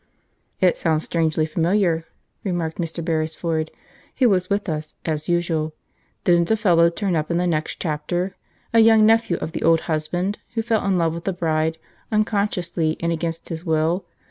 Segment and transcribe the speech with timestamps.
[0.61, 2.05] "It sounds strangely familiar,"
[2.43, 3.05] remarked Mr.
[3.05, 3.69] Beresford,
[4.17, 5.75] who was with us, as usual.
[6.23, 8.35] "Didn't a fellow turn up in the next chapter,
[8.73, 11.77] a young nephew of the old husband, who fell in love with the bride,
[12.11, 14.07] unconsciously and against his will?